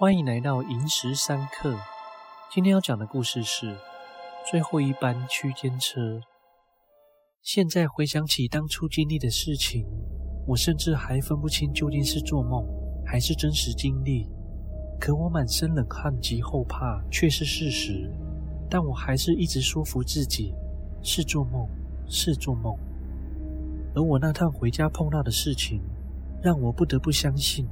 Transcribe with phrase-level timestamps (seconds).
[0.00, 1.78] 欢迎来到萤石三刻。
[2.50, 3.76] 今天要讲的故事是
[4.50, 6.22] 最后一班区间车。
[7.42, 9.84] 现在回想起当初经历的事情，
[10.46, 12.66] 我甚至还分不清究竟是做梦
[13.04, 14.26] 还是真实经历。
[14.98, 18.10] 可我满身冷汗及后怕却是事实。
[18.70, 20.54] 但我还是一直说服自己
[21.02, 21.68] 是做梦，
[22.06, 22.74] 是做梦。
[23.94, 25.82] 而我那趟回家碰到的事情，
[26.42, 27.68] 让我不得不相信。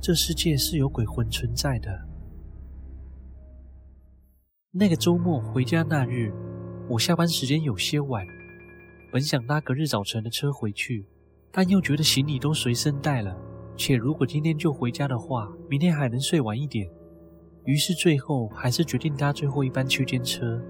[0.00, 1.90] 这世界是有鬼魂存在的。
[4.72, 6.32] 那个周末回家那日，
[6.88, 8.26] 我下班时间有些晚，
[9.10, 11.06] 本想搭隔日早晨的车回去，
[11.50, 13.34] 但又觉得行李都随身带了，
[13.76, 16.86] 且如果今天就回家的话，明天还能睡晚一点。
[17.64, 20.62] 于是最后还是决定搭最后一班区间车，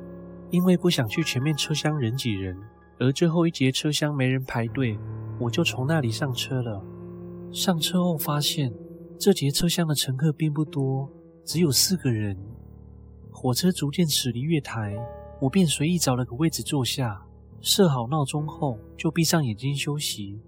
[0.51, 2.57] 因为不想去前面车厢人挤人，
[2.99, 4.97] 而最后一节车厢没人排队，
[5.41, 6.83] 我就从那里上车了。
[7.53, 8.73] 上车后发现。
[9.19, 11.11] 这节车厢的乘客并不多，
[11.43, 12.37] 只有四个人。
[13.33, 14.95] 火车逐渐驶离月台，
[15.41, 17.27] 我便随意找了个位置坐下，
[17.61, 20.39] 设好闹钟后就闭上眼睛休息。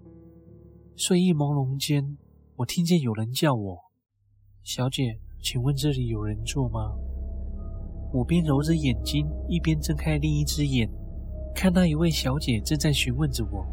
[0.95, 2.17] 睡意朦胧间，
[2.57, 3.77] 我听见有人叫我
[4.63, 6.93] ：“小姐，请问这里有人坐吗？”
[8.13, 10.87] 我边揉着眼睛，一边睁开另一只眼，
[11.55, 13.65] 看到一位小姐正在询问着我。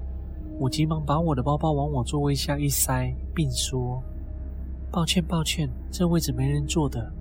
[0.59, 4.03] 我急忙把我的包包往我座位下一塞，并说。
[4.91, 7.13] 抱歉，抱歉，这位置没人坐的。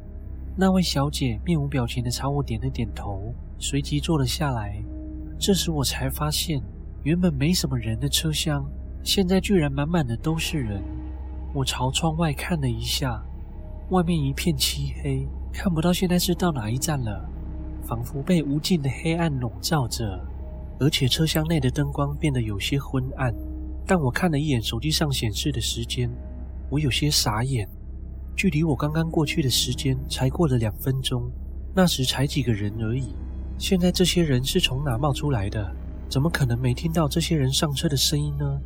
[0.55, 4.81] 那位小姐面无表情地朝我点了点头，随即坐了下来。
[5.37, 6.61] 这时我才发现，
[7.03, 8.65] 原本没什么人的车厢，
[9.03, 10.81] 现在居然满满的都是人。
[11.53, 13.21] 我朝窗外看了一下，
[13.89, 17.29] 外面一片漆黑，看不到现在是到哪一站了，
[17.83, 20.25] 仿佛被无尽的黑暗笼罩着。
[20.79, 23.33] 而且车厢内的灯光变得有些昏暗。
[23.85, 26.09] 但我看了一眼手机上显示的时间。
[26.69, 27.67] 我有些傻眼，
[28.35, 31.29] 距离我刚刚过去的时间才过了两分钟，
[31.73, 33.15] 那时才几个人而已。
[33.57, 35.73] 现在这些人是从哪冒出来的？
[36.09, 38.59] 怎么可能没听到这些人上车的声音呢？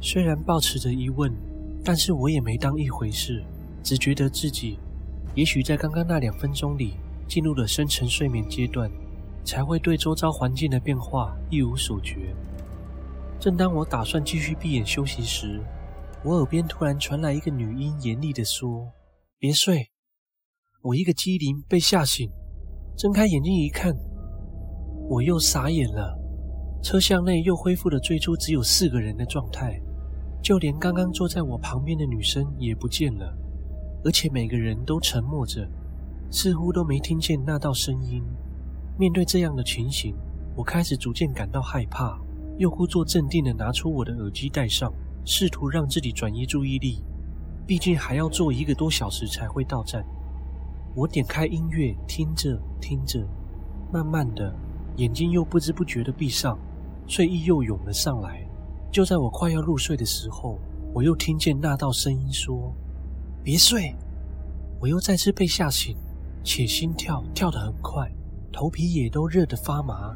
[0.00, 1.32] 虽然抱持着疑问，
[1.84, 3.42] 但是我也没当一回事，
[3.82, 4.78] 只觉得自己
[5.34, 6.94] 也许在刚刚那两分钟里
[7.26, 8.90] 进入了深层睡眠阶段，
[9.44, 12.34] 才会对周遭环境的变化一无所觉。
[13.40, 15.60] 正当我打算继续闭眼休息时，
[16.24, 18.90] 我耳边突然传来一个女音，严厉地说
[19.38, 19.90] ：“别睡！”
[20.80, 22.30] 我一个机灵被吓醒，
[22.96, 23.94] 睁开眼睛一看，
[25.06, 26.18] 我又傻眼了。
[26.82, 29.78] 车厢内又恢复了最初只有四个人的状态，
[30.42, 33.36] 就连刚刚坐在我旁边的女生也不见了，
[34.02, 35.68] 而且每个人都沉默着，
[36.30, 38.24] 似乎都没听见那道声音。
[38.98, 40.16] 面对这样的情形，
[40.56, 42.18] 我开始逐渐感到害怕，
[42.56, 44.90] 又故作镇定地拿出我的耳机戴上。
[45.24, 47.02] 试图让自己转移注意力，
[47.66, 50.04] 毕竟还要坐一个多小时才会到站。
[50.94, 53.26] 我点开音乐，听着听着，
[53.92, 54.54] 慢慢的，
[54.96, 56.58] 眼睛又不知不觉的闭上，
[57.06, 58.46] 睡意又涌了上来。
[58.92, 60.58] 就在我快要入睡的时候，
[60.92, 62.72] 我又听见那道声音说
[63.42, 63.92] ：“别睡！”
[64.78, 65.96] 我又再次被吓醒，
[66.44, 68.08] 且心跳跳得很快，
[68.52, 70.14] 头皮也都热得发麻，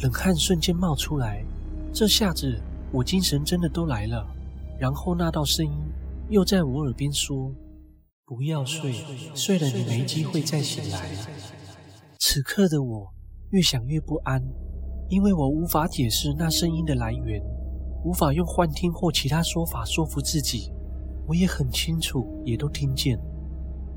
[0.00, 1.44] 冷汗瞬间冒出来。
[1.92, 4.26] 这下子，我精神真的都来了。
[4.78, 5.72] 然后那道声音
[6.28, 7.52] 又在我耳边说
[8.26, 8.94] ：“不要睡，
[9.34, 11.26] 睡了你没机会再醒来了。”
[12.18, 13.12] 此刻的我
[13.50, 14.42] 越想越不安，
[15.08, 17.42] 因为我无法解释那声音的来源，
[18.04, 20.70] 无法用幻听或其他说法说服自己。
[21.26, 23.18] 我也很清楚，也都听见，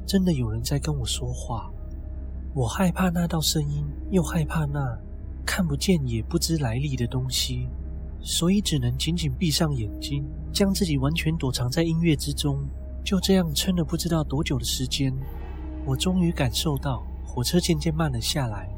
[0.06, 1.72] 真的有人在跟我说话。
[2.56, 4.98] 我害怕那道声音，又害怕那
[5.46, 7.68] 看不见也不知来历的东西。
[8.22, 12.60] 所以只能紧紧闭上眼睛，将自己完全躲藏在音乐之中。
[13.04, 15.14] 就这样撑了不知道多久的时间，
[15.86, 18.70] 我终于感受到火车渐渐慢了下来。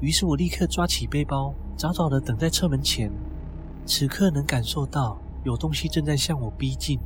[0.00, 3.10] 于是我立刻抓起背包，早早地等在车门前。
[3.86, 6.98] 此刻能感受到有东西正在向我逼近，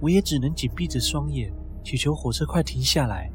[0.00, 1.52] 我也只能紧闭着双眼，
[1.84, 3.30] 祈求火车快停下来。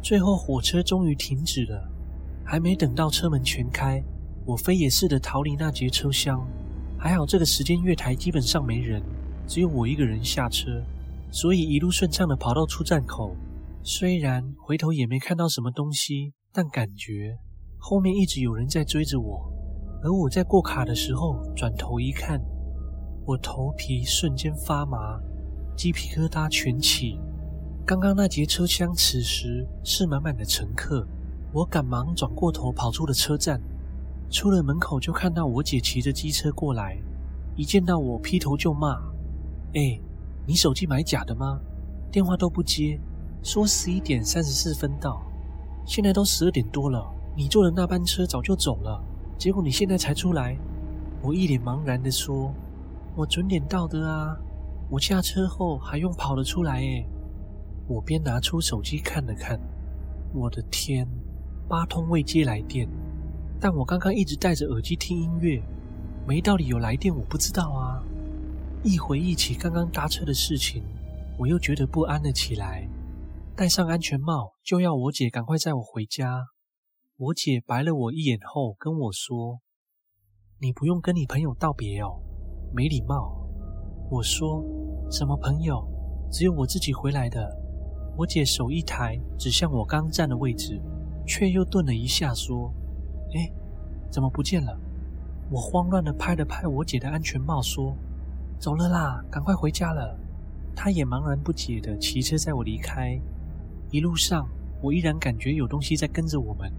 [0.00, 1.90] 最后火车终于停止了，
[2.44, 4.02] 还没等到车门全开，
[4.46, 6.46] 我飞也似的逃离那节车厢。
[7.00, 9.00] 还好这个时间月台基本上没人，
[9.46, 10.82] 只有我一个人下车，
[11.30, 13.36] 所以一路顺畅的跑到出站口。
[13.84, 17.38] 虽然回头也没看到什么东西，但感觉
[17.78, 19.48] 后面一直有人在追着我。
[20.02, 22.40] 而我在过卡的时候转头一看，
[23.24, 25.20] 我头皮瞬间发麻，
[25.76, 27.16] 鸡皮疙瘩全起。
[27.86, 31.06] 刚刚那节车厢此时是满满的乘客，
[31.52, 33.60] 我赶忙转过头跑出了车站。
[34.30, 36.98] 出了门口就看到我姐骑着机车过来，
[37.56, 39.00] 一见到我劈头就骂
[39.74, 39.98] ：“哎，
[40.46, 41.58] 你手机买假的吗？
[42.10, 43.00] 电话都不接，
[43.42, 45.22] 说十一点三十四分到，
[45.86, 49.02] 现在都十二点多了，你坐的那班车早就走了，
[49.38, 50.56] 结果你现在才出来。
[51.22, 52.52] 我一脸茫然地说
[53.16, 54.36] ：“我准点到的啊，
[54.90, 57.06] 我下车后还用跑了出来。”诶，
[57.86, 59.58] 我边拿出手机看了看，
[60.34, 61.08] 我的天，
[61.66, 62.88] 八通未接来电，
[63.60, 65.62] 但我刚刚一直戴着耳机听音乐，
[66.26, 68.02] 没道理有来电，我不知道啊。
[68.84, 70.82] 一回忆起刚刚搭车的事情，
[71.36, 72.88] 我又觉得不安了起来。
[73.56, 76.46] 戴上安全帽，就要我姐赶快载我回家。
[77.16, 79.60] 我姐白了我一眼后跟我说。
[80.60, 82.20] 你不用跟你朋友道别哦，
[82.72, 83.48] 没礼貌。
[84.10, 84.64] 我说
[85.10, 85.84] 什么朋友？
[86.30, 87.48] 只有我自己回来的。
[88.16, 90.80] 我姐手一抬，指向我刚站的位置，
[91.26, 92.72] 却又顿了一下，说：“，
[94.10, 94.78] 怎么不见了？”
[95.50, 97.96] 我慌乱地拍了拍我姐的安全帽，说
[98.60, 100.18] ：“走了啦，赶快回家了。”
[100.76, 103.18] 她也茫然不解地骑车载我离开。
[103.90, 104.46] 一路上，
[104.82, 106.70] 我依然感觉有东西在跟着我们，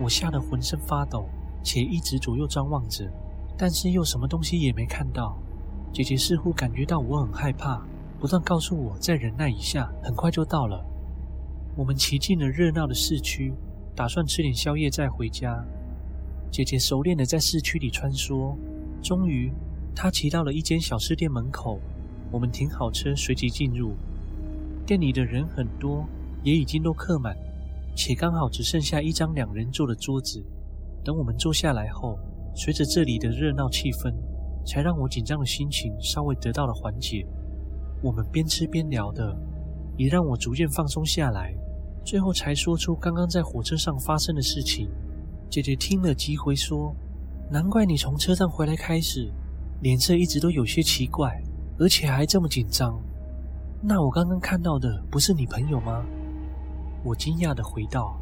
[0.00, 1.24] 我吓得浑身发抖。
[1.64, 3.08] 且一直左右张望着，
[3.56, 5.38] 但是又什么东西也没看到。
[5.92, 7.80] 姐姐似乎感觉到我很害怕，
[8.18, 10.84] 不断告诉我再忍耐一下，很快就到了。
[11.76, 13.54] 我们骑进了热闹的市区，
[13.94, 15.64] 打算吃点宵夜再回家。
[16.52, 18.54] 姐姐熟练地在市区里穿梭，
[19.02, 19.50] 终于，
[19.94, 21.80] 她骑到了一间小吃店门口。
[22.30, 23.94] 我们停好车，随即进入。
[24.84, 26.06] 店里的人很多，
[26.42, 27.34] 也已经都客满，
[27.96, 30.44] 且刚好只剩下一张两人坐的桌子。
[31.02, 32.18] 等我们坐下来后，
[32.54, 34.12] 随着这里的热闹气氛，
[34.66, 37.26] 才让我紧张的心情稍微得到了缓解。
[38.02, 39.34] 我们边吃边聊的，
[39.96, 41.54] 也让我逐渐放松下来。
[42.04, 44.90] 最后才说出刚刚在火车上发生的事情。
[45.52, 46.96] 姐姐听了急回说
[47.52, 49.30] ：“难怪你从车站回来开始，
[49.82, 51.42] 脸色一直都有些奇怪，
[51.78, 52.98] 而且还这么紧张。
[53.82, 56.02] 那我刚刚看到的不是你朋友吗？”
[57.04, 58.18] 我惊讶地回道：“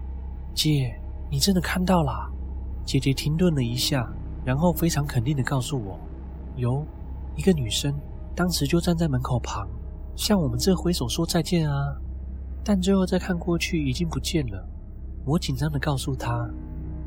[0.56, 0.93] 姐，
[1.31, 2.29] 你真的看到了？”
[2.85, 4.12] 姐姐停顿了一下，
[4.44, 5.97] 然后非常肯定地告诉我
[6.59, 6.85] ：“有
[7.37, 7.94] 一个女生，
[8.35, 9.69] 当时就站在门口旁，
[10.17, 11.97] 向我们这挥手说再见啊。
[12.65, 14.69] 但最后再看过去，已经不见了。”
[15.25, 16.50] 我紧张地告诉她：“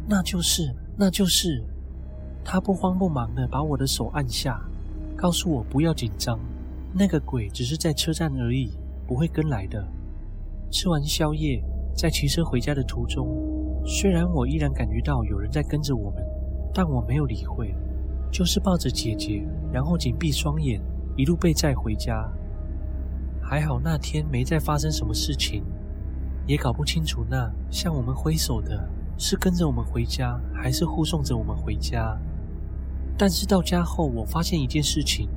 [0.08, 1.64] 那就是，那就是。”
[2.46, 4.60] 他不慌不忙地把我的手按下，
[5.16, 6.38] 告诉我不要紧张，
[6.94, 8.72] 那个鬼只是在车站而已，
[9.08, 9.82] 不会跟来的。
[10.70, 11.64] 吃完宵夜，
[11.96, 13.30] 在骑车回家的途中。
[13.86, 16.22] 虽然我依然感觉到有人在跟着我们，
[16.74, 17.74] 但我没有理会，
[18.30, 20.82] 就是抱着姐姐，然后紧闭双眼，
[21.16, 22.30] 一路被载回家。
[23.42, 25.64] 还好那天没再发生什么事情，
[26.46, 28.86] 也搞不清楚那向我们挥手的
[29.18, 32.18] 是跟着我们回家，还是护送着我们回家。
[33.18, 35.30] 但是到家后，我发现一件事情，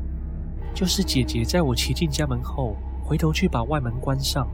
[0.74, 4.48] 就是姐姐在我骑进家门后，回头去把外门关上。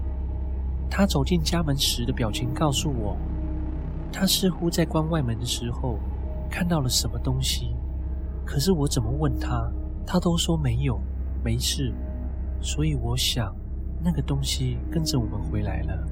[0.90, 3.16] 她走进家门时的表情告诉我。
[4.12, 5.98] 她似乎在关外门的时候
[6.50, 7.74] 看到了什么东西，
[8.44, 9.70] 可是我怎么问她，
[10.06, 11.00] 她都说没有，
[11.42, 11.94] 没事。
[12.60, 13.54] 所以我想，
[14.02, 16.06] 那个东西跟着我们回来了。